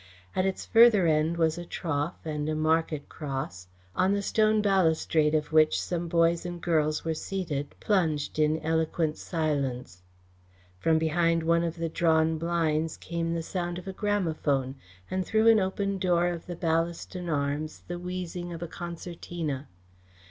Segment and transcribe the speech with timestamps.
[0.35, 5.35] At its further end was a trough and a market cross, on the stone balustrade
[5.35, 10.01] of which some boys and girls were seated, plunged in eloquent silence.
[10.79, 14.73] From behind one of the drawn blinds came the sound of a gramophone,
[15.11, 19.67] and through the open door of the Ballaston Arms the wheezing of a concertina.